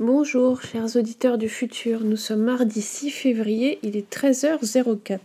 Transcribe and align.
Bonjour 0.00 0.62
chers 0.62 0.96
auditeurs 0.96 1.36
du 1.36 1.50
futur, 1.50 2.00
nous 2.04 2.16
sommes 2.16 2.40
mardi 2.40 2.80
6 2.80 3.10
février, 3.10 3.78
il 3.82 3.98
est 3.98 4.10
13h04. 4.10 5.18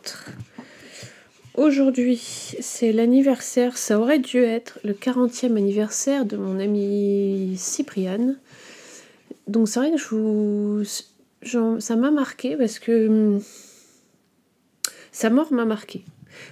Aujourd'hui 1.53 2.17
c'est 2.59 2.91
l'anniversaire, 2.91 3.77
ça 3.77 3.97
aurait 3.97 4.19
dû 4.19 4.39
être 4.39 4.79
le 4.83 4.91
40e 4.91 5.55
anniversaire 5.55 6.25
de 6.25 6.35
mon 6.35 6.59
ami 6.59 7.55
Cypriane. 7.55 8.37
Donc 9.47 9.69
c'est 9.69 9.79
vrai 9.79 9.91
que 9.91 9.97
je 9.97 11.57
vous... 11.57 11.79
ça 11.79 11.95
m'a 11.95 12.11
marqué 12.11 12.57
parce 12.57 12.77
que 12.77 13.07
hum, 13.07 13.41
sa 15.13 15.29
mort 15.29 15.53
m'a 15.53 15.63
marqué. 15.63 16.03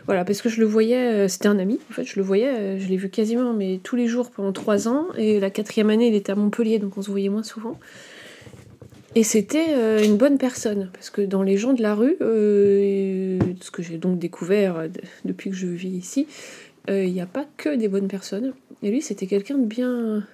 Voilà, 0.05 0.25
parce 0.25 0.41
que 0.41 0.49
je 0.49 0.59
le 0.59 0.65
voyais, 0.65 1.13
euh, 1.13 1.27
c'était 1.27 1.47
un 1.47 1.59
ami, 1.59 1.79
en 1.89 1.93
fait, 1.93 2.03
je 2.03 2.17
le 2.17 2.23
voyais, 2.23 2.47
euh, 2.47 2.79
je 2.79 2.87
l'ai 2.87 2.97
vu 2.97 3.09
quasiment 3.09 3.53
mais 3.53 3.79
tous 3.81 3.95
les 3.95 4.07
jours 4.07 4.31
pendant 4.31 4.51
trois 4.51 4.87
ans, 4.87 5.07
et 5.17 5.39
la 5.39 5.49
quatrième 5.49 5.89
année, 5.89 6.07
il 6.07 6.15
était 6.15 6.31
à 6.31 6.35
Montpellier, 6.35 6.79
donc 6.79 6.97
on 6.97 7.01
se 7.01 7.09
voyait 7.09 7.29
moins 7.29 7.43
souvent. 7.43 7.79
Et 9.15 9.23
c'était 9.23 9.67
euh, 9.69 10.03
une 10.03 10.17
bonne 10.17 10.37
personne, 10.37 10.89
parce 10.93 11.09
que 11.09 11.21
dans 11.21 11.43
les 11.43 11.57
gens 11.57 11.73
de 11.73 11.81
la 11.81 11.95
rue, 11.95 12.17
ce 12.19 13.71
que 13.71 13.83
j'ai 13.83 13.97
donc 13.97 14.19
découvert 14.19 14.87
depuis 15.23 15.51
que 15.51 15.55
je 15.55 15.67
vis 15.67 15.89
ici, 15.89 16.27
il 16.89 17.13
n'y 17.13 17.21
a 17.21 17.25
pas 17.25 17.45
que 17.57 17.75
des 17.75 17.87
bonnes 17.87 18.07
personnes. 18.07 18.53
Et 18.81 18.91
lui, 18.91 19.01
c'était 19.01 19.27
quelqu'un 19.27 19.57
de 19.57 19.65
bien, 19.65 20.25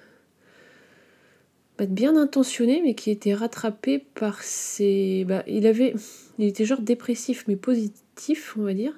bah, 1.78 1.86
de 1.86 1.92
bien 1.92 2.16
intentionné, 2.16 2.82
mais 2.82 2.94
qui 2.94 3.10
était 3.10 3.32
rattrapé 3.32 4.04
par 4.14 4.42
ses. 4.42 5.24
Bah, 5.28 5.44
il 5.46 5.66
avait, 5.66 5.94
il 6.38 6.46
était 6.46 6.64
genre 6.64 6.80
dépressif, 6.80 7.44
mais 7.46 7.56
positif, 7.56 8.56
on 8.58 8.62
va 8.62 8.74
dire. 8.74 8.92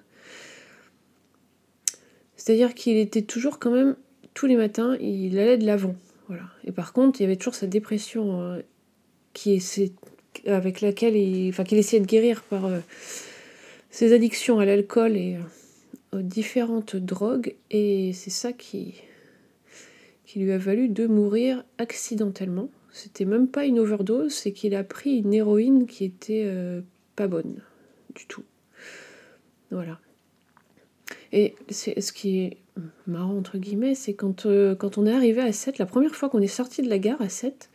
C'est-à-dire 2.43 2.75
qu'il 2.75 2.97
était 2.97 3.23
toujours 3.23 3.61
quand 3.61 3.71
même, 3.71 3.95
tous 4.35 4.47
les 4.47 4.57
matins, 4.57 4.97
il 5.01 5.39
allait 5.39 5.59
de 5.59 5.65
l'avant. 5.65 5.95
Voilà. 6.27 6.43
Et 6.65 6.73
par 6.73 6.93
contre, 6.93 7.21
il 7.21 7.23
y 7.23 7.27
avait 7.27 7.37
toujours 7.37 7.55
sa 7.55 7.69
dépression 7.69 8.41
euh, 8.41 8.63
qui 9.33 9.63
avec 10.49 10.81
laquelle 10.81 11.15
il, 11.15 11.51
enfin, 11.51 11.63
qu'il 11.63 11.79
essayait 11.79 12.03
de 12.03 12.07
guérir 12.07 12.43
par 12.43 12.67
euh, 12.67 12.81
ses 13.91 14.13
addictions 14.13 14.59
à 14.59 14.65
l'alcool 14.65 15.17
et 15.17 15.37
euh, 15.37 16.19
aux 16.19 16.23
différentes 16.23 16.97
drogues. 16.97 17.55
Et 17.71 18.13
c'est 18.13 18.31
ça 18.31 18.53
qui, 18.53 18.97
qui 20.25 20.41
lui 20.41 20.51
a 20.51 20.59
valu 20.59 20.89
de 20.89 21.07
mourir 21.07 21.63
accidentellement. 21.79 22.71
C'était 22.91 23.25
même 23.25 23.47
pas 23.47 23.67
une 23.67 23.79
overdose, 23.79 24.35
c'est 24.35 24.51
qu'il 24.51 24.75
a 24.75 24.83
pris 24.83 25.19
une 25.19 25.33
héroïne 25.33 25.87
qui 25.87 26.05
était 26.05 26.53
pas 27.15 27.29
bonne 27.29 27.63
du 28.17 28.27
tout. 28.27 28.43
Voilà. 29.71 30.01
Et 31.33 31.55
ce 31.71 32.13
qui 32.13 32.41
est 32.41 32.59
marrant, 33.07 33.37
entre 33.37 33.59
guillemets, 33.59 33.95
c'est 33.95 34.15
quand, 34.15 34.47
euh, 34.47 34.75
quand 34.75 34.99
on 34.99 35.07
est 35.07 35.13
arrivé 35.13 35.41
à 35.41 35.53
7, 35.53 35.79
la 35.79 35.87
première 35.87 36.15
fois 36.15 36.29
qu'on 36.29 36.41
est 36.41 36.47
sorti 36.47 36.83
de 36.83 36.91
la 36.91 36.99
gare 36.99 37.21
à 37.23 37.29
7, 37.29 37.71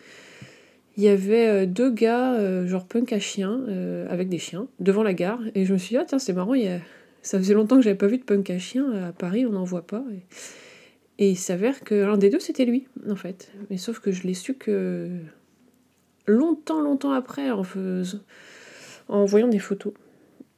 il 0.96 1.04
y 1.04 1.08
avait 1.08 1.48
euh, 1.48 1.66
deux 1.66 1.92
gars, 1.92 2.34
euh, 2.36 2.68
genre 2.68 2.86
punk 2.86 3.14
à 3.14 3.20
chiens, 3.20 3.64
avec 4.10 4.30
des 4.30 4.38
chiens, 4.38 4.68
devant 4.80 5.04
la 5.04 5.14
gare. 5.14 5.42
Et 5.56 5.66
je 5.66 5.74
me 5.74 5.78
suis 5.78 5.90
dit, 5.90 5.98
ah 5.98 6.06
tiens, 6.06 6.20
c'est 6.20 6.34
marrant, 6.34 6.54
il 6.54 6.82
ça 7.24 7.38
faisait 7.40 7.56
longtemps 7.56 7.76
que 7.76 7.82
j'avais 7.82 7.98
pas 7.98 8.08
vu 8.08 8.20
de 8.20 8.24
punk 8.24 8.50
à 8.52 8.58
chiens. 8.58 8.90
À 8.92 9.12
Paris, 9.12 9.46
on 9.46 9.52
n'en 9.52 9.66
voit 9.66 9.86
pas. 9.86 10.06
Et... 11.18 11.32
il 11.32 11.36
s'avère 11.36 11.82
que 11.82 11.96
l'un 11.96 12.18
des 12.18 12.30
deux, 12.30 12.40
c'était 12.40 12.64
lui, 12.64 12.88
en 13.10 13.18
fait. 13.18 13.52
Mais 13.70 13.78
sauf 13.78 14.00
que 14.00 14.12
je 14.12 14.24
l'ai 14.24 14.34
su 14.34 14.54
que 14.54 15.10
longtemps, 16.26 16.80
longtemps 16.80 17.12
après, 17.12 17.52
en, 17.52 17.64
en 19.10 19.26
voyant 19.26 19.50
des 19.50 19.60
photos. 19.60 19.94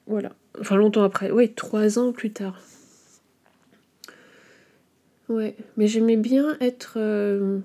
Voilà. 0.06 0.36
Enfin, 0.59 0.75
longtemps 0.75 1.03
après. 1.03 1.31
Oui, 1.31 1.53
trois 1.53 1.97
ans 1.97 2.11
plus 2.11 2.31
tard. 2.31 2.61
Ouais, 5.30 5.55
mais 5.77 5.88
j'aimais 5.88 6.17
bien 6.17 6.58
être. 6.59 6.94
Euh, 6.97 7.59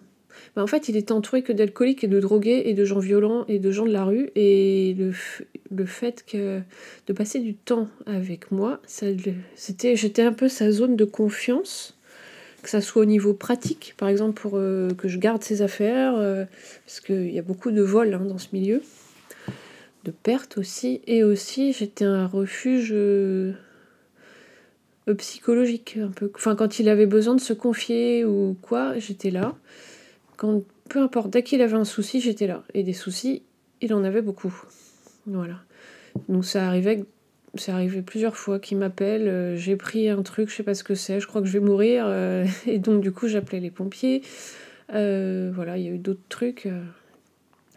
bah, 0.55 0.63
en 0.63 0.67
fait, 0.67 0.89
il 0.91 0.97
était 0.97 1.13
entouré 1.13 1.43
que 1.43 1.53
d'alcooliques 1.53 2.05
et 2.05 2.09
de 2.09 2.21
drogués 2.21 2.63
et 2.67 2.75
de 2.75 2.85
gens 2.85 2.99
violents 2.99 3.47
et 3.49 3.59
de 3.59 3.71
gens 3.71 3.87
de 3.87 3.93
la 3.93 4.05
rue. 4.05 4.31
Et 4.35 4.95
le, 4.99 5.87
fait 5.87 6.25
que 6.27 6.61
de 7.07 7.13
passer 7.15 7.41
du 7.41 7.55
temps 7.55 7.89
avec 8.05 8.53
moi, 8.53 8.81
c'était, 8.87 9.97
j'étais 9.97 10.23
un 10.23 10.35
peu 10.35 10.49
sa 10.49 10.71
zone 10.71 10.95
de 10.95 11.07
confiance, 11.07 11.97
que 12.63 12.69
ça 12.69 12.83
soit 12.83 13.03
au 13.03 13.07
niveau 13.07 13.33
pratique, 13.33 13.95
par 13.97 14.09
exemple 14.09 14.41
pour 14.41 14.53
euh, 14.55 14.91
que 14.91 15.09
je 15.09 15.19
garde 15.19 15.43
ses 15.43 15.63
affaires, 15.63 16.15
euh, 16.17 16.45
parce 16.87 17.01
qu'il 17.01 17.31
y 17.31 17.39
a 17.39 17.43
beaucoup 17.43 17.71
de 17.71 17.83
vols 17.83 18.15
hein, 18.15 18.25
dans 18.27 18.39
ce 18.39 18.49
milieu, 18.53 18.83
de 20.05 20.11
pertes 20.11 20.59
aussi, 20.59 21.01
et 21.07 21.25
aussi 21.25 21.73
j'étais 21.73 22.05
un 22.05 22.27
refuge 22.27 22.95
psychologique 25.13 25.99
un 26.01 26.11
peu. 26.11 26.31
Enfin, 26.35 26.57
quand 26.57 26.79
il 26.79 26.89
avait 26.89 27.07
besoin 27.07 27.35
de 27.35 27.41
se 27.41 27.53
confier 27.53 28.25
ou 28.25 28.57
quoi, 28.63 28.99
j'étais 28.99 29.31
là. 29.31 29.55
Quand, 30.37 30.63
peu 30.89 31.01
importe, 31.01 31.31
dès 31.31 31.43
qu'il 31.43 31.61
avait 31.61 31.77
un 31.77 31.85
souci, 31.85 32.21
j'étais 32.21 32.47
là. 32.47 32.65
Et 32.73 32.83
des 32.83 32.95
soucis, 32.95 33.43
il 33.83 33.93
en 33.93 34.03
avait 34.03 34.23
beaucoup. 34.23 34.55
Voilà. 35.27 35.61
Donc 36.29 36.45
ça 36.45 36.67
arrivait, 36.67 37.05
ça 37.55 37.75
arrivait 37.75 38.03
plusieurs 38.03 38.37
fois 38.37 38.59
qu'il 38.59 38.79
m'appelle. 38.79 39.29
Euh, 39.29 39.57
j'ai 39.57 39.77
pris 39.77 40.09
un 40.09 40.23
truc, 40.23 40.49
je 40.49 40.57
sais 40.57 40.63
pas 40.63 40.75
ce 40.75 40.85
que 40.85 40.95
c'est, 40.95 41.21
je 41.21 41.27
crois 41.27 41.43
que 41.43 41.49
je 41.49 41.53
vais 41.53 41.65
mourir. 41.65 42.05
Euh, 42.07 42.47
et 42.67 42.79
donc 42.79 43.03
du 43.03 43.13
coup, 43.13 43.29
j'appelais 43.29 43.61
les 43.61 43.71
pompiers. 43.71 44.23
voilà, 44.89 45.77
il 45.77 45.85
y 45.85 45.89
a 45.89 45.91
eu 45.91 45.99
d'autres 45.99 46.27
trucs, 46.31 46.69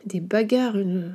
des 0.05 0.21
bagarres, 0.21 0.77
une 0.77 1.11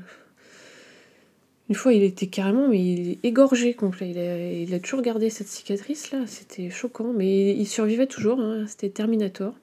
une 1.68 1.74
fois, 1.74 1.92
il 1.92 2.02
était 2.02 2.26
carrément 2.26 2.68
mais 2.68 3.18
égorgé 3.22 3.74
complet. 3.74 4.64
Il 4.66 4.74
a, 4.74 4.80
toujours 4.80 5.02
gardé 5.02 5.30
cette 5.30 5.48
cicatrice 5.48 6.10
là. 6.10 6.26
C'était 6.26 6.70
choquant, 6.70 7.12
mais 7.12 7.56
il 7.56 7.66
survivait 7.66 8.06
toujours. 8.06 8.40
Hein. 8.40 8.66
C'était 8.66 8.90
Terminator. 8.90 9.54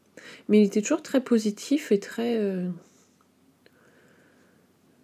Mais 0.47 0.61
il 0.61 0.65
était 0.65 0.81
toujours 0.81 1.01
très 1.01 1.21
positif 1.21 1.91
et 1.91 1.99
très. 1.99 2.37
Euh, 2.37 2.67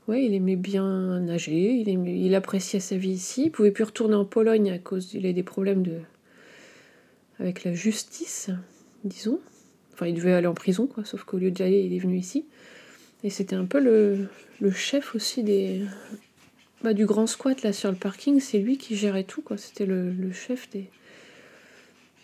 ouais, 0.07 0.25
il 0.25 0.33
aimait 0.33 0.55
bien 0.55 1.19
nager. 1.19 1.73
Il, 1.73 1.89
il 1.89 2.35
appréciait 2.35 2.79
sa 2.79 2.97
vie 2.97 3.11
ici. 3.11 3.43
Il 3.45 3.51
pouvait 3.51 3.71
plus 3.71 3.83
retourner 3.83 4.15
en 4.15 4.25
Pologne 4.25 4.71
à 4.71 4.79
cause 4.79 5.13
il 5.13 5.25
avait 5.25 5.33
des 5.33 5.43
problèmes 5.43 5.83
de 5.83 5.99
avec 7.39 7.65
la 7.65 7.73
justice, 7.73 8.49
disons. 9.03 9.41
Enfin, 9.93 10.07
il 10.07 10.15
devait 10.15 10.33
aller 10.33 10.47
en 10.47 10.53
prison, 10.53 10.87
quoi. 10.87 11.03
Sauf 11.03 11.23
qu'au 11.25 11.37
lieu 11.37 11.51
d'y 11.51 11.63
aller, 11.63 11.83
il 11.83 11.93
est 11.93 11.99
venu 11.99 12.17
ici. 12.17 12.45
Et 13.23 13.29
c'était 13.29 13.55
un 13.55 13.65
peu 13.65 13.79
le, 13.79 14.27
le 14.61 14.71
chef 14.71 15.15
aussi 15.15 15.43
des, 15.43 15.81
bah, 16.83 16.93
du 16.93 17.05
grand 17.05 17.27
squat 17.27 17.63
là 17.63 17.73
sur 17.73 17.89
le 17.89 17.97
parking, 17.97 18.39
c'est 18.39 18.59
lui 18.59 18.77
qui 18.77 18.95
gérait 18.95 19.23
tout, 19.23 19.41
quoi. 19.41 19.57
C'était 19.57 19.85
le, 19.85 20.31
chef 20.31 20.69
des, 20.69 20.89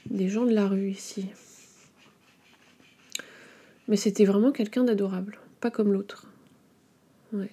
des 0.10 0.30
gens 0.30 0.46
de 0.46 0.54
la 0.54 0.68
rue 0.68 0.90
ici. 0.90 1.28
Mais 3.88 3.96
c'était 3.96 4.26
vraiment 4.26 4.52
quelqu'un 4.52 4.84
d'adorable, 4.84 5.40
pas 5.60 5.72
comme 5.72 5.92
l'autre. 5.92 6.28
Ouais. 7.34 7.50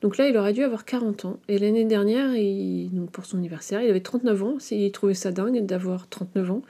Donc 0.00 0.16
là, 0.16 0.28
il 0.28 0.36
aurait 0.36 0.52
dû 0.52 0.62
avoir 0.62 0.84
40 0.84 1.24
ans. 1.24 1.40
Et 1.48 1.58
l'année 1.58 1.84
dernière, 1.84 2.30
donc 2.92 3.10
pour 3.10 3.24
son 3.24 3.38
anniversaire, 3.38 3.82
il 3.82 3.90
avait 3.90 4.00
39 4.00 4.42
ans. 4.42 4.58
Il 4.70 4.92
trouvait 4.92 5.14
ça 5.14 5.32
dingue 5.32 5.64
d'avoir 5.66 6.08
39 6.08 6.50
ans. 6.50 6.62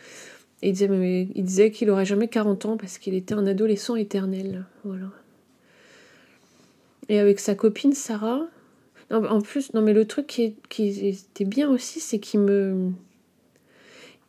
Et 0.62 0.70
il 0.70 0.72
disait, 0.72 1.28
il 1.34 1.44
disait 1.44 1.70
qu'il 1.70 1.90
aurait 1.90 2.04
jamais 2.04 2.28
40 2.28 2.64
ans 2.66 2.76
parce 2.76 2.98
qu'il 2.98 3.14
était 3.14 3.34
un 3.34 3.46
adolescent 3.46 3.96
éternel. 3.96 4.64
Voilà. 4.84 5.10
Et 7.08 7.18
avec 7.18 7.38
sa 7.38 7.54
copine 7.54 7.92
Sarah, 7.92 8.46
en 9.10 9.40
plus, 9.40 9.72
non, 9.72 9.80
mais 9.80 9.94
le 9.94 10.06
truc 10.06 10.26
qui, 10.26 11.08
était 11.08 11.44
bien 11.44 11.70
aussi, 11.70 12.00
c'est 12.00 12.18
qu'il 12.18 12.40
me. 12.40 12.92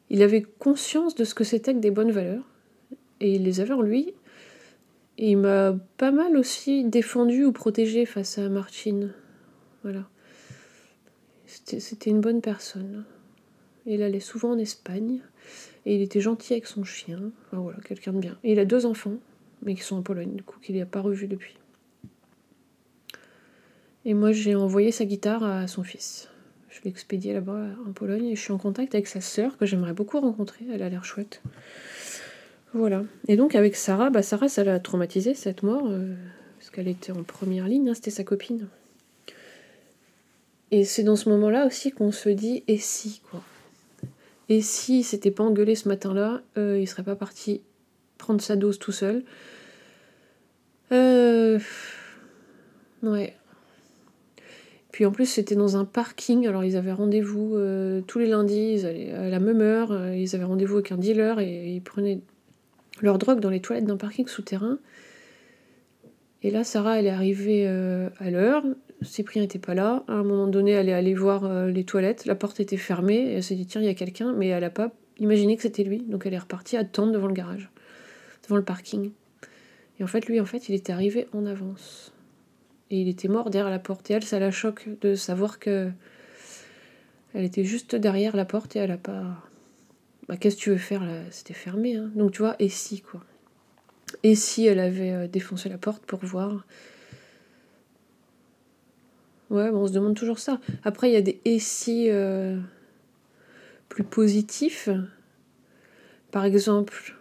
Il 0.10 0.24
avait 0.24 0.42
conscience 0.42 1.16
de 1.16 1.24
ce 1.24 1.36
que 1.36 1.44
c'était 1.44 1.74
que 1.74 1.80
des 1.80 1.92
bonnes 1.92 2.12
valeurs. 2.12 2.44
Et 3.20 3.36
il 3.36 3.44
les 3.44 3.60
avait 3.60 3.74
en 3.74 3.82
lui. 3.82 4.14
Et 5.18 5.32
il 5.32 5.38
m'a 5.38 5.76
pas 5.98 6.12
mal 6.12 6.38
aussi 6.38 6.86
défendu 6.86 7.44
ou 7.44 7.52
protégé 7.52 8.06
face 8.06 8.38
à 8.38 8.48
Martine. 8.48 9.14
Voilà. 9.84 10.08
C'était 11.46 12.10
une 12.10 12.22
bonne 12.22 12.42
personne. 12.42 13.04
Il 13.86 14.02
allait 14.02 14.22
souvent 14.22 14.52
en 14.52 14.58
Espagne. 14.58 15.20
Et 15.86 15.96
il 15.96 16.02
était 16.02 16.22
gentil 16.22 16.54
avec 16.54 16.66
son 16.66 16.84
chien. 16.84 17.32
Voilà, 17.52 17.80
quelqu'un 17.82 18.14
de 18.14 18.20
bien. 18.20 18.38
Il 18.44 18.60
a 18.60 18.66
deux 18.66 18.86
enfants, 18.86 19.18
mais 19.64 19.76
qui 19.76 19.82
sont 19.82 19.98
en 19.98 20.02
Pologne, 20.02 20.36
du 20.36 20.44
coup, 20.44 20.60
qu'il 20.60 20.78
n'a 20.78 20.86
pas 20.86 21.02
revu 21.02 21.28
depuis. 21.28 21.58
Et 24.10 24.16
moi, 24.16 24.32
j'ai 24.32 24.56
envoyé 24.56 24.92
sa 24.92 25.06
guitare 25.06 25.44
à 25.44 25.68
son 25.68 25.84
fils. 25.84 26.30
Je 26.68 26.82
l'ai 26.82 26.90
expédié 26.90 27.32
là-bas 27.32 27.68
en 27.88 27.92
Pologne 27.92 28.26
et 28.26 28.36
je 28.36 28.42
suis 28.42 28.52
en 28.52 28.58
contact 28.58 28.96
avec 28.96 29.06
sa 29.06 29.22
sœur 29.22 29.56
que 29.56 29.68
j'aimerais 29.68 29.94
beaucoup 29.94 30.20
rencontrer. 30.20 30.66
Elle 30.74 30.82
a 30.82 30.90
l'air 30.90 31.06
chouette. 31.06 31.44
Voilà. 32.74 33.04
Et 33.28 33.36
donc 33.36 33.54
avec 33.54 33.76
Sarah, 33.76 34.10
bah 34.10 34.24
Sarah, 34.24 34.50
ça 34.50 34.64
l'a 34.64 34.80
traumatisée 34.80 35.36
cette 35.36 35.62
mort 35.62 35.86
euh, 35.86 36.16
parce 36.58 36.72
qu'elle 36.72 36.88
était 36.88 37.12
en 37.12 37.22
première 37.22 37.68
ligne. 37.68 37.88
Hein, 37.88 37.94
c'était 37.94 38.10
sa 38.10 38.24
copine. 38.24 38.68
Et 40.72 40.86
c'est 40.86 41.04
dans 41.04 41.16
ce 41.16 41.30
moment-là 41.30 41.68
aussi 41.68 41.92
qu'on 41.92 42.12
se 42.12 42.30
dit 42.30 42.64
et 42.68 42.80
si 42.80 43.22
quoi? 43.30 43.44
Et 44.50 44.62
si 44.62 45.04
s'était 45.04 45.30
pas 45.30 45.44
engueulé 45.44 45.76
ce 45.76 45.88
matin-là, 45.88 46.42
euh, 46.58 46.80
il 46.80 46.88
serait 46.88 47.04
pas 47.04 47.16
parti 47.16 47.62
prendre 48.18 48.42
sa 48.42 48.56
dose 48.56 48.80
tout 48.80 48.92
seul? 48.92 49.24
Euh... 50.92 51.60
Ouais, 53.04 53.36
puis 54.92 55.06
en 55.06 55.12
plus, 55.12 55.26
c'était 55.26 55.56
dans 55.56 55.78
un 55.78 55.86
parking. 55.86 56.48
Alors, 56.48 56.64
ils 56.64 56.76
avaient 56.76 56.92
rendez-vous 56.92 57.56
euh, 57.56 58.02
tous 58.02 58.20
les 58.20 58.28
lundis, 58.28 58.86
à 58.86 59.30
la 59.30 59.40
même 59.40 59.62
heure. 59.62 59.92
Euh, 59.92 60.16
ils 60.16 60.36
avaient 60.36 60.46
rendez-vous 60.46 60.76
avec 60.78 60.92
un 60.92 60.98
dealer 60.98 61.40
et 61.40 61.70
ils 61.70 61.82
prenaient 61.82 62.22
leur 63.02 63.18
drogue 63.20 63.40
dans 63.40 63.52
les 63.52 63.60
toilettes 63.60 63.86
d'un 63.86 63.98
parking 63.98 64.28
souterrain. 64.28 64.80
Et 66.42 66.50
là, 66.50 66.64
Sarah, 66.64 67.00
elle 67.00 67.06
est 67.06 67.12
arrivée 67.12 67.66
euh, 67.68 68.10
à 68.18 68.32
l'heure. 68.32 68.64
Cyprien 69.02 69.44
n'était 69.44 69.60
pas 69.60 69.76
là. 69.76 70.04
À 70.08 70.14
un 70.14 70.24
moment 70.24 70.48
donné, 70.48 70.72
elle 70.72 70.90
est 70.90 70.94
allée 70.94 71.14
voir 71.14 71.68
les 71.68 71.84
toilettes. 71.86 72.26
La 72.26 72.36
porte 72.36 72.60
était 72.60 72.78
fermée. 72.78 73.32
Et 73.32 73.34
elle 73.36 73.44
s'est 73.44 73.56
dit, 73.56 73.66
tiens, 73.66 73.82
il 73.82 73.88
y 73.88 73.90
a 73.90 73.94
quelqu'un. 73.94 74.34
Mais 74.34 74.48
elle 74.48 74.62
n'a 74.62 74.70
pas 74.70 74.92
imaginé 75.20 75.56
que 75.56 75.62
c'était 75.62 75.84
lui. 75.84 76.00
Donc 76.00 76.26
elle 76.26 76.34
est 76.34 76.40
repartie 76.40 76.76
attendre 76.76 77.14
devant 77.14 77.28
le 77.28 77.34
garage, 77.34 77.70
devant 78.44 78.58
le 78.58 78.64
parking. 78.64 79.12
Et 80.00 80.04
en 80.04 80.08
fait, 80.08 80.26
lui, 80.26 80.40
en 80.42 80.46
fait, 80.46 80.68
il 80.68 80.76
était 80.76 80.92
arrivé 80.92 81.28
en 81.32 81.46
avance. 81.46 82.14
Et 82.92 83.02
il 83.02 83.08
était 83.08 83.28
mort 83.28 83.50
derrière 83.50 83.70
la 83.70 83.80
porte. 83.80 84.10
Et 84.10 84.14
elle, 84.14 84.24
ça 84.24 84.40
la 84.40 84.52
choque 84.52 84.88
de 85.02 85.16
savoir 85.16 85.60
que 85.60 85.92
elle 87.34 87.46
était 87.46 87.64
juste 87.64 87.96
derrière 87.96 88.36
la 88.36 88.46
porte 88.46 88.76
et 88.76 88.80
elle 88.80 88.92
a 88.92 88.98
pas. 88.98 89.24
Bah, 90.28 90.38
qu'est-ce 90.38 90.56
que 90.56 90.62
tu 90.62 90.70
veux 90.72 90.78
faire 90.78 91.04
là? 91.04 91.22
C'était 91.32 91.54
fermé. 91.54 91.96
Hein. 91.96 92.12
Donc 92.16 92.32
tu 92.32 92.40
vois, 92.40 92.56
et 92.60 92.70
si 92.70 93.02
quoi? 93.02 93.24
Et 94.24 94.36
si 94.36 94.66
elle 94.66 94.80
avait 94.80 95.12
euh, 95.12 95.28
défoncé 95.28 95.70
la 95.70 95.78
porte 95.78 96.04
pour 96.06 96.20
voir? 96.20 96.66
Ouais, 99.50 99.70
on 99.70 99.88
se 99.88 99.94
demande 99.94 100.16
toujours 100.16 100.40
ça. 100.40 100.60
Après, 100.84 101.10
il 101.10 101.14
y 101.14 101.18
a 101.18 101.22
des 101.22 101.40
et 101.46 101.60
si 101.60 102.10
euh, 102.10 102.58
plus 103.90 104.04
positifs. 104.04 104.90
Par 106.32 106.46
exemple, 106.46 107.16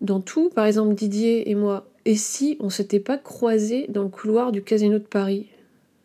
dans 0.00 0.20
tout, 0.20 0.50
par 0.50 0.66
exemple, 0.66 0.94
Didier 0.94 1.50
et 1.50 1.56
moi, 1.56 1.88
et 2.06 2.14
si 2.14 2.56
on 2.60 2.70
s'était 2.70 3.00
pas 3.00 3.18
croisés 3.18 3.86
dans 3.88 4.04
le 4.04 4.08
couloir 4.08 4.52
du 4.52 4.62
casino 4.62 4.98
de 4.98 5.04
Paris? 5.04 5.48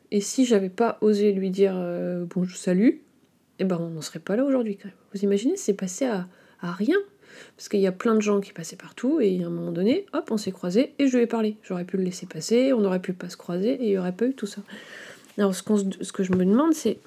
Et 0.09 0.19
si 0.19 0.45
j'avais 0.45 0.69
pas 0.69 0.97
osé 1.01 1.31
lui 1.31 1.51
dire 1.51 1.73
euh, 1.75 2.25
bonjour, 2.27 2.57
salut 2.57 3.01
Eh 3.59 3.65
ben, 3.65 3.77
on 3.79 3.89
n'en 3.89 4.01
serait 4.01 4.19
pas 4.19 4.35
là 4.35 4.43
aujourd'hui 4.43 4.77
quand 4.77 4.87
même. 4.87 4.97
Vous 5.13 5.21
imaginez, 5.21 5.55
c'est 5.57 5.75
passé 5.75 6.05
à, 6.05 6.27
rien. 6.63 6.97
Parce 7.55 7.69
qu'il 7.69 7.79
y 7.79 7.87
a 7.87 7.91
plein 7.91 8.15
de 8.15 8.21
gens 8.21 8.41
qui 8.41 8.51
passaient 8.51 8.75
partout, 8.75 9.21
et 9.21 9.43
à 9.43 9.47
un 9.47 9.51
moment 9.51 9.71
donné, 9.71 10.07
hop, 10.13 10.31
on 10.31 10.37
s'est 10.37 10.51
croisés, 10.51 10.93
et 10.97 11.07
je 11.07 11.15
lui 11.15 11.23
ai 11.23 11.27
parlé. 11.27 11.55
J'aurais 11.61 11.85
pu 11.85 11.97
le 11.97 12.03
laisser 12.03 12.25
passer, 12.25 12.73
on 12.73 12.83
aurait 12.83 12.99
pu 12.99 13.13
pas 13.13 13.29
se 13.29 13.37
croiser, 13.37 13.73
et 13.73 13.85
il 13.85 13.89
n'y 13.91 13.97
aurait 13.97 14.11
pas 14.11 14.25
eu 14.25 14.33
tout 14.33 14.47
ça. 14.47 14.61
Alors, 15.37 15.53
ce, 15.53 15.63
ce 16.01 16.11
que 16.11 16.23
je 16.23 16.33
me 16.33 16.45
demande, 16.45 16.73
c'est 16.73 16.97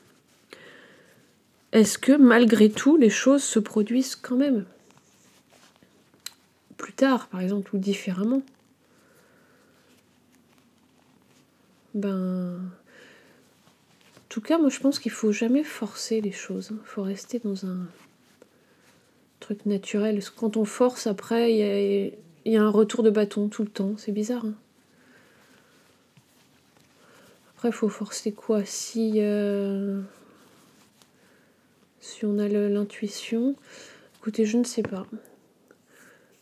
est-ce 1.73 1.99
que 1.99 2.13
malgré 2.13 2.71
tout, 2.71 2.97
les 2.97 3.11
choses 3.11 3.43
se 3.43 3.59
produisent 3.59 4.15
quand 4.15 4.37
même? 4.37 4.65
Plus 6.77 6.93
tard, 6.93 7.27
par 7.27 7.41
exemple, 7.41 7.75
ou 7.75 7.79
différemment 7.79 8.43
Ben. 11.95 12.57
En 14.17 14.29
tout 14.29 14.41
cas, 14.41 14.59
moi 14.59 14.69
je 14.69 14.81
pense 14.81 14.99
qu'il 14.99 15.13
faut 15.13 15.33
jamais 15.33 15.63
forcer 15.63 16.21
les 16.21 16.33
choses. 16.33 16.71
Il 16.73 16.87
faut 16.87 17.03
rester 17.03 17.39
dans 17.39 17.67
un 17.67 17.87
truc 19.41 19.65
naturel. 19.67 20.21
Quand 20.37 20.57
on 20.57 20.65
force, 20.65 21.07
après, 21.07 21.53
il 21.53 22.13
y 22.53 22.57
a, 22.57 22.63
un 22.63 22.71
retour 22.71 23.03
de 23.03 23.11
bâton 23.11 23.49
tout 23.49 23.63
le 23.63 23.69
temps. 23.69 23.95
C'est 23.97 24.13
bizarre. 24.13 24.45
Hein. 24.45 24.55
après, 27.55 27.69
il 27.69 27.75
faut 27.75 27.89
forcer 27.89 28.33
quoi? 28.33 28.65
Si. 28.65 29.15
Euh, 29.17 30.01
si 32.01 32.27
on 32.27 32.39
a 32.39 32.49
l'intuition. 32.49 33.55
Écoutez, 34.19 34.45
je 34.45 34.59
ne 34.59 34.65
sais 34.65 34.83
pas. 34.83 35.07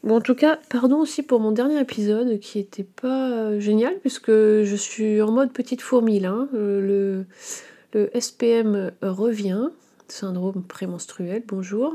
Bon, 0.02 0.16
en 0.16 0.20
tout 0.20 0.34
cas, 0.34 0.58
pardon 0.68 0.98
aussi 0.98 1.22
pour 1.22 1.38
mon 1.38 1.52
dernier 1.52 1.80
épisode 1.80 2.40
qui 2.40 2.58
était 2.58 2.82
pas 2.82 3.30
euh, 3.30 3.60
génial, 3.60 3.98
puisque 4.00 4.30
je 4.30 4.74
suis 4.76 5.22
en 5.22 5.30
mode 5.30 5.52
petite 5.52 5.80
fourmi 5.80 6.18
là. 6.18 6.30
Hein. 6.30 6.48
Euh, 6.54 6.80
le, 6.80 8.00
le 8.00 8.20
SPM 8.20 8.90
revient, 9.00 9.68
syndrome 10.08 10.64
prémenstruel, 10.64 11.44
bonjour. 11.46 11.94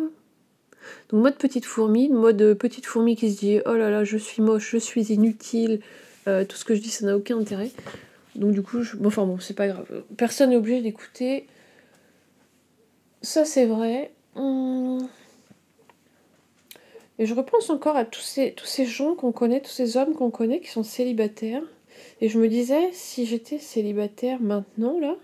Donc 1.09 1.21
mode 1.21 1.35
petite 1.35 1.65
fourmi, 1.65 2.07
mode 2.07 2.53
petite 2.53 2.85
fourmi 2.85 3.17
qui 3.17 3.31
se 3.33 3.39
dit 3.39 3.59
oh 3.65 3.73
là 3.73 3.89
là 3.89 4.05
je 4.05 4.17
suis 4.17 4.41
moche, 4.41 4.71
je 4.71 4.77
suis 4.77 5.11
inutile, 5.11 5.81
euh, 6.29 6.45
tout 6.45 6.55
ce 6.55 6.63
que 6.63 6.75
je 6.75 6.81
dis 6.81 6.89
ça 6.89 7.05
n'a 7.05 7.17
aucun 7.17 7.37
intérêt. 7.37 7.71
Donc 8.35 8.53
du 8.53 8.61
coup, 8.61 8.79
bon, 8.95 9.07
enfin 9.07 9.25
bon, 9.25 9.37
c'est 9.39 9.53
pas 9.53 9.67
grave. 9.67 9.85
Personne 10.15 10.51
n'est 10.51 10.55
obligé 10.55 10.81
d'écouter. 10.81 11.47
Ça 13.21 13.43
c'est 13.43 13.65
vrai. 13.65 14.11
Hum. 14.35 15.09
Et 17.19 17.25
je 17.25 17.33
repense 17.33 17.69
encore 17.69 17.95
à 17.95 18.05
tous 18.05 18.21
ces, 18.21 18.53
tous 18.53 18.65
ces 18.65 18.85
gens 18.85 19.15
qu'on 19.15 19.31
connaît, 19.31 19.61
tous 19.61 19.71
ces 19.71 19.97
hommes 19.97 20.13
qu'on 20.13 20.29
connaît 20.29 20.59
qui 20.59 20.69
sont 20.69 20.83
célibataires. 20.83 21.63
Et 22.21 22.29
je 22.29 22.39
me 22.39 22.47
disais, 22.47 22.89
si 22.91 23.25
j'étais 23.25 23.57
célibataire 23.57 24.39
maintenant, 24.39 24.99
là, 24.99 25.15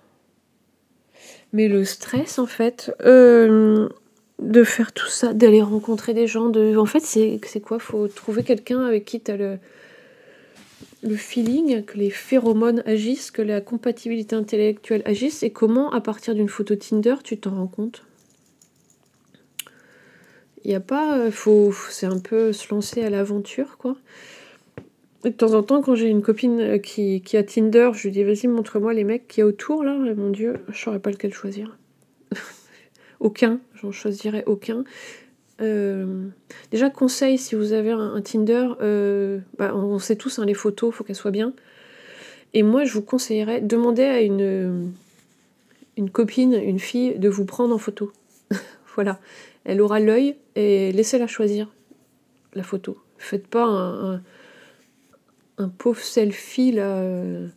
mais 1.53 1.67
le 1.67 1.85
stress 1.85 2.39
en 2.39 2.47
fait, 2.47 2.91
euh, 3.05 3.87
de 4.39 4.63
faire 4.63 4.91
tout 4.91 5.07
ça, 5.07 5.33
d'aller 5.33 5.61
rencontrer 5.61 6.13
des 6.13 6.27
gens. 6.27 6.49
De... 6.49 6.75
En 6.77 6.85
fait, 6.85 7.01
c'est 7.01 7.61
quoi? 7.61 7.79
Faut 7.79 8.07
trouver 8.07 8.43
quelqu'un 8.43 8.83
avec 8.83 9.05
qui 9.05 9.21
tu 9.21 9.31
as 9.31 9.37
le, 9.37 9.59
le 11.03 11.15
feeling, 11.15 11.83
que 11.83 11.97
les 11.97 12.09
phéromones 12.09 12.81
agissent, 12.85 13.31
que 13.31 13.41
la 13.41 13.61
compatibilité 13.61 14.35
intellectuelle 14.35 15.03
agisse, 15.05 15.43
et 15.43 15.51
comment, 15.51 15.91
à 15.91 16.01
partir 16.01 16.33
d'une 16.33 16.49
photo 16.49 16.75
Tinder, 16.75 17.15
tu 17.23 17.37
t'en 17.37 17.51
rends 17.51 17.67
compte? 17.67 18.03
Il 20.63 20.69
n'y 20.69 20.75
a 20.75 20.79
pas. 20.79 21.17
Euh, 21.17 21.31
faut, 21.31 21.73
c'est 21.89 22.05
un 22.05 22.19
peu 22.19 22.53
se 22.53 22.73
lancer 22.73 23.03
à 23.03 23.09
l'aventure, 23.09 23.77
quoi. 23.77 23.95
de 25.23 25.29
temps 25.29 25.53
en 25.53 25.63
temps, 25.63 25.81
quand 25.81 25.95
j'ai 25.95 26.07
une 26.07 26.21
copine 26.21 26.59
euh, 26.59 26.77
qui, 26.77 27.21
a 27.35 27.43
Tinder, 27.43 27.91
je 27.93 28.03
lui 28.03 28.11
dis 28.11 28.23
vas-y, 28.23 28.47
montre-moi 28.47 28.93
les 28.93 29.03
mecs 29.03 29.27
qui 29.27 29.41
y 29.41 29.43
a 29.43 29.45
autour, 29.45 29.83
là. 29.83 29.93
Mon 29.93 30.29
Dieu, 30.29 30.59
je 30.69 30.77
saurais 30.77 30.99
pas 30.99 31.11
lequel 31.11 31.33
choisir. 31.33 31.77
aucun, 33.19 33.59
j'en 33.75 33.91
choisirais 33.91 34.43
aucun. 34.45 34.85
Euh, 35.61 36.27
déjà, 36.71 36.89
conseil, 36.89 37.37
si 37.37 37.55
vous 37.55 37.73
avez 37.73 37.91
un, 37.91 38.21
Tinder, 38.21 38.69
bah, 39.57 39.75
on 39.75 39.99
sait 39.99 40.15
tous, 40.15 40.39
hein, 40.39 40.45
les 40.45 40.53
photos, 40.53 40.93
il 40.93 40.95
faut 40.95 41.03
qu'elles 41.03 41.15
soient 41.15 41.31
bien. 41.31 41.53
Et 42.53 42.63
moi, 42.63 42.85
je 42.85 42.93
vous 42.93 43.01
conseillerais, 43.01 43.61
demandez 43.61 44.03
à 44.03 44.21
une, 44.21 44.93
une 45.97 46.09
copine, 46.09 46.53
une 46.53 46.79
fille, 46.79 47.17
de 47.17 47.27
vous 47.27 47.45
prendre 47.45 47.73
en 47.73 47.79
photo. 47.79 48.11
voilà. 48.95 49.19
Elle 49.65 49.81
aura 49.81 49.99
l'œil 49.99 50.35
et 50.55 50.91
laissez-la 50.91 51.27
choisir 51.27 51.73
la 52.53 52.63
photo. 52.63 52.97
Faites 53.17 53.47
pas 53.47 53.65
un, 55.57 55.69
pauvre 55.69 56.01
selfie 56.01 56.71
là. 56.71 56.97
Euh, 56.97 57.47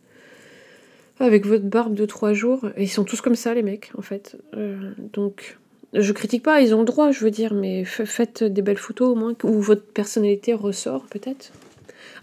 avec 1.19 1.45
votre 1.45 1.63
barbe 1.63 1.93
de 1.95 2.05
trois 2.05 2.33
jours. 2.33 2.67
Ils 2.77 2.89
sont 2.89 3.03
tous 3.03 3.21
comme 3.21 3.35
ça, 3.35 3.53
les 3.53 3.63
mecs, 3.63 3.91
en 3.97 4.01
fait. 4.01 4.37
Euh, 4.55 4.91
donc, 5.13 5.57
je 5.93 6.11
critique 6.11 6.43
pas, 6.43 6.61
ils 6.61 6.75
ont 6.75 6.79
le 6.79 6.85
droit, 6.85 7.11
je 7.11 7.23
veux 7.23 7.31
dire, 7.31 7.53
mais 7.53 7.85
faites 7.85 8.43
des 8.43 8.61
belles 8.61 8.77
photos 8.77 9.09
au 9.09 9.15
moins, 9.15 9.33
où 9.43 9.61
votre 9.61 9.83
personnalité 9.83 10.53
ressort, 10.53 11.05
peut-être. 11.05 11.51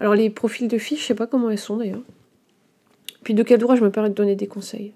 Alors, 0.00 0.14
les 0.14 0.30
profils 0.30 0.68
de 0.68 0.78
filles, 0.78 0.98
je 0.98 1.04
sais 1.04 1.14
pas 1.14 1.26
comment 1.26 1.50
elles 1.50 1.58
sont 1.58 1.76
d'ailleurs. 1.76 2.02
Puis, 3.22 3.34
de 3.34 3.42
quel 3.42 3.58
droit 3.58 3.74
je 3.74 3.82
me 3.82 3.90
permets 3.90 4.10
de 4.10 4.14
donner 4.14 4.36
des 4.36 4.46
conseils? 4.46 4.92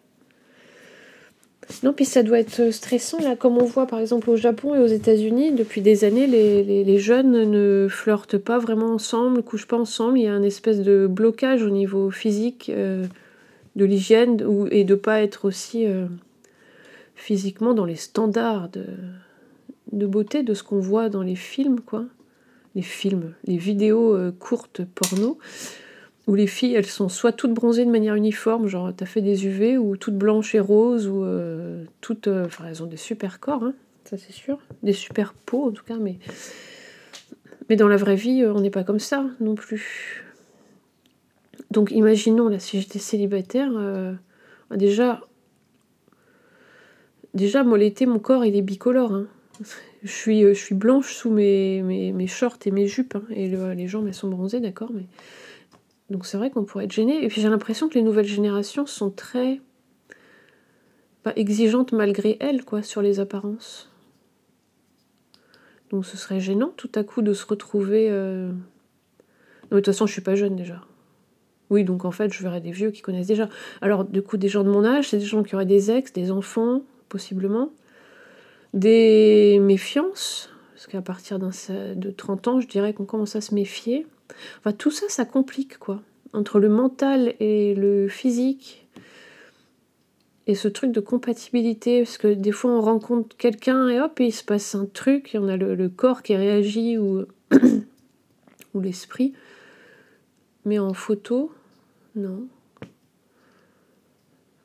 Non, 1.83 1.93
puis 1.93 2.05
ça 2.05 2.23
doit 2.23 2.39
être 2.39 2.73
stressant, 2.73 3.21
là, 3.21 3.37
comme 3.37 3.59
on 3.59 3.65
voit 3.65 3.87
par 3.87 4.01
exemple 4.01 4.31
au 4.31 4.37
Japon 4.37 4.75
et 4.75 4.79
aux 4.79 4.87
États-Unis, 4.87 5.53
depuis 5.53 5.83
des 5.83 6.05
années, 6.05 6.27
les, 6.27 6.99
jeunes 6.99 7.51
ne 7.51 7.89
flirtent 7.91 8.39
pas 8.39 8.59
vraiment 8.59 8.95
ensemble, 8.95 9.37
ne 9.37 9.43
couchent 9.43 9.67
pas 9.67 9.77
ensemble, 9.77 10.19
il 10.19 10.25
y 10.25 10.27
a 10.29 10.33
un 10.33 10.43
espèce 10.43 10.81
de 10.81 11.07
blocage 11.07 11.63
au 11.63 11.71
niveau 11.71 12.11
physique. 12.11 12.71
Euh, 12.75 13.07
de 13.79 13.85
l'hygiène 13.85 14.37
et 14.71 14.85
de 14.85 14.95
pas 14.95 15.23
être 15.23 15.45
aussi 15.47 15.87
euh, 15.87 16.07
physiquement 17.15 17.75
dans 17.75 17.85
les 17.85 17.97
standards 17.97 18.69
de, 18.71 20.07
beauté 20.07 20.43
de 20.43 20.53
ce 20.53 20.65
qu'on 20.65 20.81
voit 20.81 21.09
dans 21.09 21.23
les 21.23 21.37
films, 21.37 21.81
quoi. 21.81 22.05
Les 22.75 22.83
films, 22.83 23.33
les 23.45 23.57
vidéos 23.57 24.15
euh, 24.15 24.33
courtes 24.37 24.83
porno, 24.85 25.39
où 26.29 26.35
les 26.35 26.47
filles, 26.47 26.75
elles 26.75 26.87
sont 26.87 27.09
soit 27.09 27.33
toutes 27.33 27.55
bronzées 27.55 27.85
de 27.85 27.91
manière 27.91 28.15
uniforme, 28.15 28.69
genre 28.69 28.93
t'as 28.97 29.07
fait 29.07 29.23
des 29.23 29.47
UV, 29.47 29.79
ou 29.79 29.97
toutes 29.97 30.17
blanches 30.17 30.55
et 30.55 30.61
roses, 30.61 31.09
ou 31.09 31.25
euh, 31.25 31.85
toutes... 32.01 32.29
Enfin, 32.29 32.67
elles 32.69 32.83
ont 32.83 32.87
des 32.87 32.97
super 32.97 33.41
corps, 33.41 33.65
hein, 33.65 33.75
ça 34.05 34.17
c'est 34.19 34.33
sûr. 34.33 34.59
Des 34.83 34.93
super 34.93 35.35
peaux, 35.35 35.67
en 35.69 35.73
tout 35.73 35.85
cas, 35.85 35.97
mais... 35.97 36.19
Mais 37.69 37.77
dans 37.77 37.89
la 37.89 37.97
vraie 37.97 38.17
vie, 38.17 38.47
on 38.47 38.61
n'est 38.61 38.71
pas 38.71 38.85
comme 38.85 38.99
ça 38.99 39.27
non 39.41 39.55
plus. 39.55 40.25
Donc 41.71 41.91
imaginons 41.91 42.49
là, 42.49 42.59
si 42.59 42.81
j'étais 42.81 42.99
célibataire, 42.99 43.71
euh, 43.77 44.15
déjà, 44.75 45.21
déjà 47.35 47.63
moi 47.65 47.77
l'été, 47.77 48.07
mon 48.07 48.19
corps 48.19 48.45
il 48.45 48.57
est 48.57 48.63
bicolore. 48.63 49.13
Hein. 49.13 49.27
Je, 50.03 50.11
suis, 50.11 50.45
euh, 50.45 50.55
blanche 50.71 51.13
sous 51.13 51.31
mes, 51.31 51.83
mes, 51.83 52.27
shorts 52.27 52.59
et 52.65 52.71
mes 52.71 52.87
jupes, 52.87 53.17
hein. 53.17 53.25
et 53.31 53.49
les 53.49 53.89
jambes 53.89 54.07
elles 54.07 54.15
sont 54.15 54.29
bronzées, 54.29 54.61
d'accord, 54.61 54.91
mais 54.95 55.05
donc 56.11 56.27
c'est 56.27 56.37
vrai 56.39 56.51
qu'on 56.51 56.65
pourrait 56.65 56.85
être 56.85 56.93
gêné. 56.93 57.25
Et 57.25 57.29
puis 57.29 57.41
j'ai 57.41 57.49
l'impression 57.49 57.89
que 57.89 57.95
les 57.95 58.03
nouvelles 58.03 58.27
générations 58.27 58.87
sont 58.87 59.11
très 59.11 59.61
exigeantes 61.37 61.93
malgré 61.93 62.37
elles, 62.41 62.65
quoi, 62.65 62.83
sur 62.83 63.03
les 63.03 63.21
apparences. 63.21 63.91
Donc 65.91 66.07
ce 66.07 66.17
serait 66.17 66.41
gênant 66.41 66.73
tout 66.77 66.91
à 66.95 67.03
coup 67.03 67.23
de 67.23 67.33
se 67.33 67.47
retrouver. 67.47 68.09
Euh, 68.11 68.49
non, 68.49 69.77
de 69.77 69.77
toute 69.77 69.87
façon, 69.87 70.07
je 70.07 70.13
suis 70.13 70.23
pas 70.23 70.35
jeune 70.35 70.57
déjà. 70.57 70.83
Oui, 71.71 71.85
donc 71.85 72.05
en 72.05 72.11
fait, 72.11 72.33
je 72.33 72.43
verrais 72.43 72.61
des 72.61 72.71
vieux 72.71 72.91
qui 72.91 73.03
connaissent 73.03 73.27
déjà. 73.27 73.49
Alors, 73.83 74.05
du 74.05 74.23
coup, 74.23 74.39
des 74.39 74.49
gens 74.49 74.65
de 74.65 74.71
mon 74.71 74.85
âge, 74.85 75.11
c'est 75.11 75.19
des 75.19 75.25
gens 75.25 75.43
qui 75.43 75.55
auraient 75.55 75.67
des 75.67 75.91
ex, 75.91 76.13
des 76.13 76.31
enfants, 76.31 76.83
possiblement. 77.11 77.71
Des 78.73 79.59
méfiances, 79.61 80.51
parce 80.75 80.87
qu'à 80.87 81.03
partir 81.03 81.39
de 81.39 82.11
30 82.11 82.49
ans, 82.49 82.61
je 82.61 82.69
dirais 82.69 82.95
qu'on 82.95 83.05
commence 83.05 83.37
à 83.37 83.43
se 83.43 83.55
méfier. 83.55 84.07
Enfin, 84.59 84.73
tout 84.73 84.91
ça, 84.91 85.09
ça 85.09 85.25
complique, 85.25 85.79
quoi. 85.79 86.03
Entre 86.33 86.59
le 86.59 86.69
mental 86.69 87.35
et 87.41 87.75
le 87.75 88.09
physique. 88.09 88.87
Et 90.47 90.55
ce 90.55 90.69
truc 90.69 90.93
de 90.93 91.01
compatibilité, 91.01 92.03
parce 92.03 92.17
que 92.17 92.29
des 92.29 92.53
fois 92.53 92.71
on 92.71 92.81
rencontre 92.81 93.37
quelqu'un 93.37 93.89
et 93.89 94.01
hop, 94.01 94.19
il 94.19 94.33
se 94.33 94.43
passe 94.43 94.75
un 94.75 94.87
truc, 94.87 95.35
et 95.35 95.39
on 95.39 95.47
a 95.47 95.59
le, 95.59 95.89
corps 95.91 96.23
qui 96.23 96.35
réagit 96.35 96.97
ou, 96.97 97.27
ou 98.75 98.81
l'esprit. 98.81 99.35
Mais 100.65 100.79
en 100.79 100.95
photo, 100.95 101.53
non. 102.17 102.47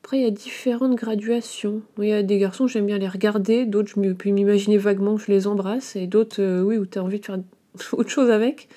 Après, 0.02 0.18
il 0.18 0.22
y 0.22 0.26
a 0.26 0.30
différentes 0.30 0.96
graduations. 0.96 1.82
Il 1.98 2.08
y 2.08 2.12
a 2.12 2.22
des 2.22 2.38
garçons, 2.38 2.66
j'aime 2.66 2.86
bien 2.86 2.98
les 2.98 3.08
regarder, 3.08 3.64
d'autres, 3.64 3.92
je 3.94 4.12
peux 4.12 4.30
m'imaginer 4.30 4.76
vaguement 4.76 5.16
que 5.16 5.22
je 5.22 5.32
les 5.32 5.46
embrasse, 5.46 5.96
et 5.96 6.06
d'autres, 6.06 6.42
euh, 6.42 6.62
oui, 6.62 6.76
où 6.76 6.84
tu 6.84 6.98
as 6.98 7.04
envie 7.04 7.20
de 7.20 7.24
faire 7.26 7.38
autre 7.92 8.10
chose 8.10 8.30
avec. 8.30 8.68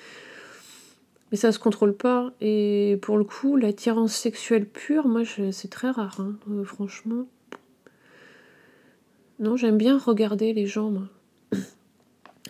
Mais 1.30 1.36
ça 1.36 1.52
se 1.52 1.58
contrôle 1.58 1.94
pas. 1.94 2.32
Et 2.40 2.98
pour 3.02 3.18
le 3.18 3.24
coup, 3.24 3.56
l'attirance 3.56 4.14
sexuelle 4.14 4.66
pure, 4.66 5.08
moi, 5.08 5.22
c'est 5.52 5.70
très 5.70 5.90
rare, 5.90 6.20
hein. 6.20 6.36
euh, 6.50 6.64
franchement. 6.64 7.26
Non, 9.38 9.56
j'aime 9.56 9.78
bien 9.78 9.98
regarder 9.98 10.52
les 10.52 10.66
gens, 10.66 10.90
moi. 10.90 11.08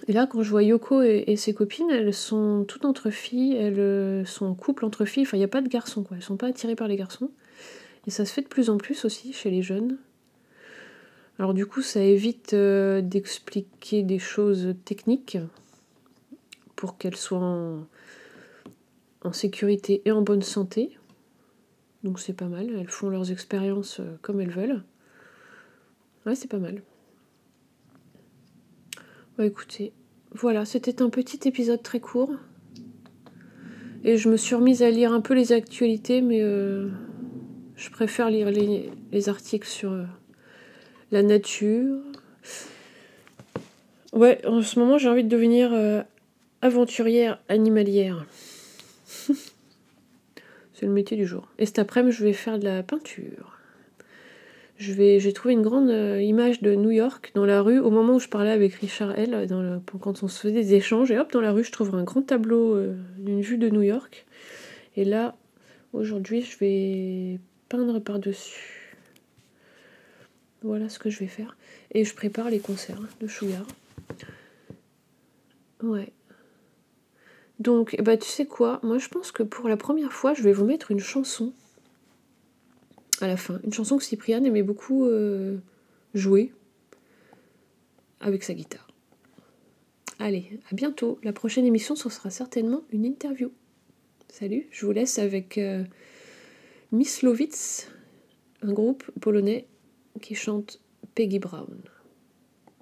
Et 0.07 0.13
là, 0.13 0.27
quand 0.27 0.43
je 0.43 0.51
vois 0.51 0.63
Yoko 0.63 1.03
et, 1.03 1.37
ses 1.37 1.53
copines, 1.53 1.91
elles 1.91 2.15
sont 2.15 2.65
toutes 2.67 2.85
entre 2.85 3.11
filles, 3.11 3.57
elles 3.57 3.81
euh, 3.81 4.25
sont 4.25 4.47
en 4.47 4.55
couple 4.55 4.85
entre 4.85 5.05
filles. 5.05 5.25
Enfin, 5.25 5.37
il 5.37 5.41
n'y 5.41 5.45
a 5.45 5.49
pas 5.49 5.61
de 5.61 5.69
garçons, 5.69 6.03
quoi. 6.03 6.17
Elles 6.17 6.23
sont 6.23 6.37
pas 6.37 6.47
attirées 6.47 6.77
par 6.77 6.89
les 6.89 6.97
garçons. 6.97 7.31
Et 8.07 8.11
ça 8.11 8.25
se 8.25 8.33
fait 8.33 8.43
de 8.43 8.49
plus 8.49 8.71
en 8.71 8.79
plus 8.79 9.05
aussi 9.05 9.33
chez 9.35 9.51
les 9.51 9.61
jeunes. 9.61 9.99
Alors 11.39 11.55
du 11.55 11.67
coup, 11.67 11.83
ça 11.83 12.01
évite 12.01 12.55
euh, 12.55 13.01
d'expliquer 13.01 14.03
des 14.03 14.19
choses 14.19 14.75
techniques 14.85 15.39
pour 16.75 16.99
qu'elles 16.99 17.17
soient 17.17 17.39
en, 17.39 17.87
en, 19.23 19.33
sécurité 19.33 20.03
et 20.05 20.13
en 20.13 20.23
bonne 20.23 20.43
santé. 20.43 20.99
Donc 22.05 22.21
c'est 22.21 22.33
pas 22.33 22.47
mal. 22.47 22.69
Elles 22.79 22.89
font 22.91 23.09
leurs 23.09 23.31
expériences 23.31 24.01
euh, 24.01 24.17
comme 24.23 24.41
elles 24.41 24.51
veulent. 24.51 24.83
Ouais, 26.27 26.35
c'est 26.35 26.49
pas 26.49 26.59
mal. 26.59 26.83
Bah 29.37 29.47
écoutez, 29.47 29.93
voilà, 30.33 30.65
c'était 30.65 31.01
un 31.03 31.11
petit 31.11 31.49
épisode 31.49 31.83
très 31.83 32.01
court. 32.01 32.33
Et 34.05 34.17
je 34.17 34.29
me 34.29 34.37
suis 34.37 34.55
remise 34.55 34.83
à 34.83 34.91
lire 34.91 35.13
un 35.13 35.21
peu 35.21 35.35
les 35.35 35.53
actualités, 35.53 36.23
mais 36.23 36.41
euh, 36.41 36.89
je 37.77 37.91
préfère 37.91 38.31
lire 38.31 38.51
les, 38.51 39.29
articles 39.29 39.67
sur 39.67 39.93
euh, 39.93 40.05
la 41.11 41.23
nature. 41.23 42.01
Ouais, 44.13 44.45
en 44.47 44.63
ce 44.63 44.79
moment, 44.79 44.99
j'ai 44.99 45.09
envie 45.09 45.25
de 45.25 45.29
devenir 45.29 45.73
aventurière 46.63 47.41
animalière. 47.49 48.27
C'est 50.75 50.87
le 50.87 50.93
métier 50.93 51.17
du 51.17 51.27
jour. 51.27 51.49
Et 51.59 51.67
cet 51.67 51.79
après-midi, 51.79 52.17
je 52.17 52.25
vais 52.25 52.33
faire 52.33 52.59
de 52.59 52.65
la 52.65 52.83
peinture. 52.83 53.59
J'ai 54.79 55.33
trouvé 55.33 55.55
une 55.55 55.63
grande 55.63 55.91
euh, 55.91 56.23
image 56.23 56.63
de 56.63 56.77
New 56.77 56.93
York 56.93 57.33
dans 57.35 57.45
la 57.45 57.63
rue 57.63 57.81
au 57.81 57.91
moment 57.91 58.15
où 58.15 58.21
je 58.21 58.29
parlais 58.29 58.53
avec 58.53 58.75
Richard 58.75 59.19
L. 59.19 59.49
Quand 60.01 60.23
on 60.23 60.29
se 60.29 60.41
faisait 60.41 60.55
des 60.55 60.75
échanges. 60.75 61.11
Et 61.11 61.19
hop, 61.19 61.33
dans 61.33 61.41
la 61.41 61.51
rue, 61.51 61.65
je 61.65 61.73
trouve 61.73 61.93
un 61.97 62.05
grand 62.05 62.23
tableau 62.23 62.81
d'une 63.17 63.41
vue 63.41 63.59
de 63.59 63.69
New 63.71 63.83
York. 63.83 64.25
Et 64.97 65.05
là, 65.05 65.37
aujourd'hui, 65.93 66.43
je 66.43 66.59
vais 66.59 67.41
peindre 67.69 67.99
par-dessus. 67.99 68.97
Voilà 70.63 70.89
ce 70.89 70.99
que 70.99 71.11
je 71.11 71.21
vais 71.21 71.27
faire. 71.27 71.57
Et 71.93 72.05
je 72.05 72.15
prépare 72.15 72.51
les 72.51 72.59
concerts 72.59 73.01
de 73.21 73.27
Chouillard. 73.27 73.67
Ouais. 75.83 76.13
Donc, 77.59 77.97
bah, 78.03 78.17
tu 78.17 78.29
sais 78.29 78.47
quoi? 78.47 78.81
Moi, 78.83 78.99
je 78.99 79.09
pense 79.09 79.33
que 79.33 79.43
pour 79.43 79.69
la 79.69 79.77
première 79.77 80.13
fois, 80.13 80.35
je 80.35 80.43
vais 80.43 80.53
vous 80.53 80.65
mettre 80.65 80.91
une 80.91 81.01
chanson 81.01 81.53
à 83.21 83.27
la 83.27 83.37
fin. 83.37 83.61
Une 83.65 83.73
chanson 83.73 83.97
que 83.97 84.05
Cypriane 84.05 84.47
aimait 84.47 84.63
beaucoup 84.63 85.07
euh, 85.07 85.59
jouer 86.15 86.53
avec 88.21 88.45
sa 88.45 88.55
guitare. 88.55 88.87
Allez, 90.19 90.61
à 90.71 90.75
bientôt. 90.75 91.19
La 91.23 91.33
prochaine 91.33 91.67
émission, 91.67 91.97
ce 91.97 92.09
sera 92.09 92.31
certainement 92.31 92.83
une 92.91 93.05
interview. 93.05 93.51
Salut, 94.29 94.67
je 94.71 94.87
vous 94.87 94.93
laisse 94.93 95.19
avec... 95.19 95.59
Euh, 95.59 95.85
Mislovitz, 96.91 97.91
un 98.63 98.73
groupe 98.73 99.11
polonais 99.21 99.67
qui 100.23 100.35
chante 100.35 100.81
Peggy 101.15 101.39
Brown. 101.39 101.83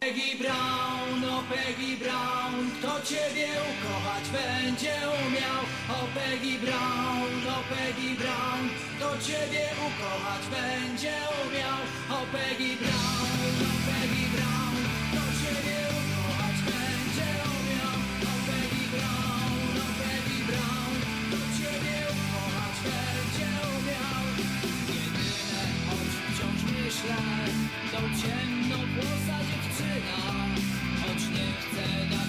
Peggy 0.06 0.38
Brown, 0.38 1.24
o 1.24 1.42
Peggy 1.50 1.96
Brown, 1.98 2.70
kto 2.78 3.02
ciebie 3.02 3.50
ukochać 3.70 4.24
będzie 4.30 4.94
umiał? 5.26 5.62
O 5.98 6.00
Peggy 6.14 6.58
Brown, 6.62 7.32
o 7.56 7.58
Peggy 7.70 8.14
Brown, 8.14 8.62
kto 8.96 9.08
ciebie 9.26 9.66
ukochać 9.86 10.44
będzie 10.54 11.14
umiał? 11.42 11.78
O 12.16 12.20
Peggy 12.32 12.72
Brown, 12.80 13.56
o 13.66 13.74
Peggy 13.88 14.26
Brown, 14.34 14.76
kto 15.10 15.22
ciebie 15.40 15.78
ukochać 15.98 16.58
będzie 16.70 17.30
umiał? 17.56 17.96
O 18.30 18.34
Peggy 18.48 18.84
Brown, 18.94 19.74
o 19.86 19.88
Peggy 20.00 20.38
Brown, 20.48 20.94
kto 21.26 21.38
ciebie 21.58 21.96
ukochać 22.14 22.76
będzie 22.86 23.48
umiał? 23.74 24.22
Jedyne, 24.94 25.62
choć 25.86 26.10
wciąż 26.26 26.60
myślę, 26.72 27.18
to 27.92 28.00
ciemno 28.20 28.76
włosa 28.94 29.36
dziewczyna 29.46 29.65
przy 29.76 29.84
nas, 29.84 30.64
choć 31.02 31.22
nie 31.28 31.46
chcę 31.60 32.06
dać. 32.10 32.25